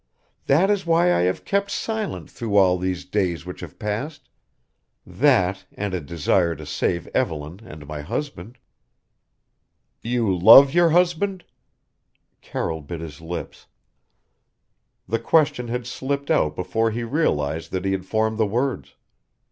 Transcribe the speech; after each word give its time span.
That 0.47 0.71
is 0.71 0.83
why 0.83 1.13
I 1.13 1.19
have 1.25 1.45
kept 1.45 1.69
silent 1.69 2.27
through 2.31 2.57
all 2.57 2.79
these 2.79 3.05
days 3.05 3.45
which 3.45 3.59
have 3.59 3.77
passed 3.77 4.29
that 5.05 5.65
and 5.73 5.93
a 5.93 6.01
desire 6.01 6.55
to 6.55 6.65
save 6.65 7.05
Evelyn 7.09 7.59
and 7.63 7.85
my 7.85 8.01
husband." 8.01 8.57
"You 10.01 10.35
love 10.35 10.73
your 10.73 10.89
husband?" 10.89 11.43
Carroll 12.41 12.81
bit 12.81 12.99
his 12.99 13.21
lips. 13.21 13.67
The 15.07 15.19
question 15.19 15.67
had 15.67 15.85
slipped 15.85 16.31
out 16.31 16.55
before 16.55 16.89
he 16.89 17.03
realized 17.03 17.71
that 17.71 17.85
he 17.85 17.91
had 17.91 18.07
formed 18.07 18.39
the 18.39 18.47
words. 18.47 18.95